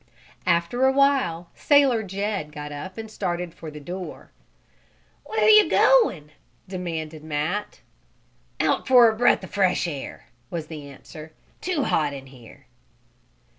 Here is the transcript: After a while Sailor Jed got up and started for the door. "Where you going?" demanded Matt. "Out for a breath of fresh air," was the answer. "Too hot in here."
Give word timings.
After 0.47 0.87
a 0.87 0.91
while 0.91 1.51
Sailor 1.53 2.01
Jed 2.01 2.51
got 2.51 2.71
up 2.71 2.97
and 2.97 3.11
started 3.11 3.53
for 3.53 3.69
the 3.69 3.79
door. 3.79 4.31
"Where 5.25 5.47
you 5.47 5.69
going?" 5.69 6.31
demanded 6.67 7.23
Matt. 7.23 7.81
"Out 8.59 8.87
for 8.87 9.11
a 9.11 9.15
breath 9.15 9.43
of 9.43 9.51
fresh 9.51 9.87
air," 9.87 10.25
was 10.49 10.65
the 10.65 10.89
answer. 10.89 11.33
"Too 11.61 11.83
hot 11.83 12.13
in 12.13 12.25
here." 12.25 12.65